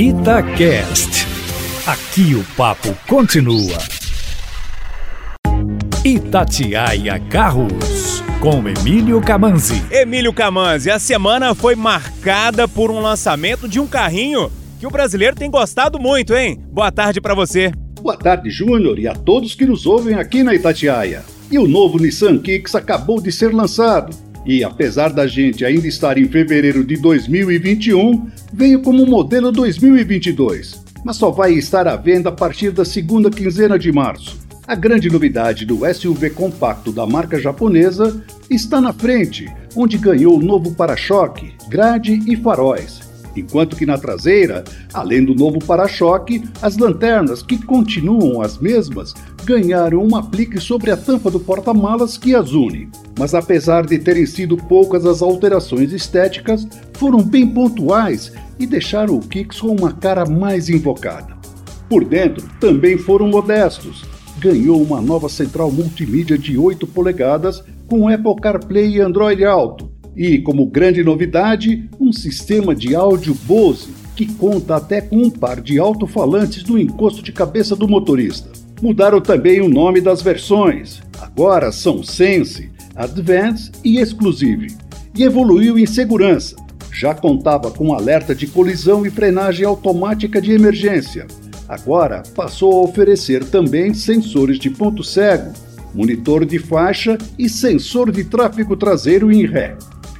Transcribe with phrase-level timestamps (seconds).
[0.00, 1.26] Itacast.
[1.84, 3.76] Aqui o papo continua.
[6.04, 9.82] Itatiaia Carros, com Emílio Camanzi.
[9.90, 15.34] Emílio Camanzi, a semana foi marcada por um lançamento de um carrinho que o brasileiro
[15.34, 16.62] tem gostado muito, hein?
[16.70, 17.72] Boa tarde para você.
[18.00, 21.24] Boa tarde, Júnior, e a todos que nos ouvem aqui na Itatiaia.
[21.50, 24.16] E o novo Nissan Kicks acabou de ser lançado.
[24.48, 31.16] E apesar da gente ainda estar em fevereiro de 2021, veio como modelo 2022, mas
[31.16, 34.38] só vai estar à venda a partir da segunda quinzena de março.
[34.66, 40.74] A grande novidade do SUV compacto da marca japonesa está na frente, onde ganhou novo
[40.74, 43.07] para-choque, grade e faróis
[43.40, 49.14] enquanto que na traseira, além do novo para-choque, as lanternas, que continuam as mesmas,
[49.44, 52.88] ganharam um aplique sobre a tampa do porta-malas que as une.
[53.18, 59.20] Mas apesar de terem sido poucas as alterações estéticas, foram bem pontuais e deixaram o
[59.20, 61.36] Kicks com uma cara mais invocada.
[61.88, 64.04] Por dentro, também foram modestos.
[64.38, 70.40] Ganhou uma nova central multimídia de 8 polegadas com Apple CarPlay e Android Auto, e,
[70.40, 75.78] como grande novidade, um sistema de áudio Bose que conta até com um par de
[75.78, 78.50] alto-falantes no encosto de cabeça do motorista.
[78.82, 81.00] Mudaram também o nome das versões.
[81.20, 84.76] Agora são Sense, Advance e Exclusive.
[85.16, 86.56] E evoluiu em segurança.
[86.92, 91.28] Já contava com alerta de colisão e frenagem automática de emergência.
[91.68, 95.52] Agora passou a oferecer também sensores de ponto cego,
[95.94, 99.76] monitor de faixa e sensor de tráfego traseiro em ré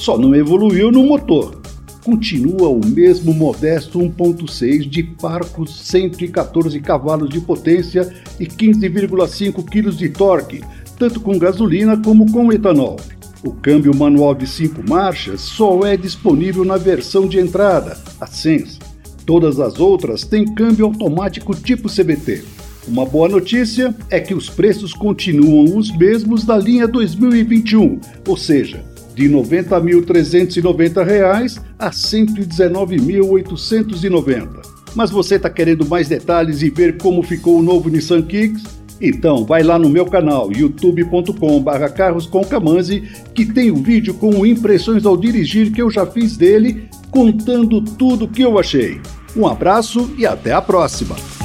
[0.00, 1.60] só não evoluiu no motor.
[2.02, 10.08] Continua o mesmo modesto 1.6 de parcos 114 cavalos de potência e 15,5 kg de
[10.08, 10.62] torque,
[10.98, 12.96] tanto com gasolina como com etanol.
[13.44, 18.78] O câmbio manual de 5 marchas só é disponível na versão de entrada, a Sense.
[19.26, 22.42] Todas as outras têm câmbio automático tipo CBT.
[22.88, 28.82] Uma boa notícia é que os preços continuam os mesmos da linha 2021, ou seja,
[29.20, 34.48] de R$ 90.390 a R$ 119.890.
[34.94, 38.80] Mas você está querendo mais detalhes e ver como ficou o novo Nissan Kicks?
[38.98, 43.02] Então vai lá no meu canal youtube.com.br carroscomcamanzi
[43.34, 47.80] que tem o um vídeo com impressões ao dirigir que eu já fiz dele, contando
[47.82, 49.00] tudo que eu achei.
[49.36, 51.39] Um abraço e até a próxima!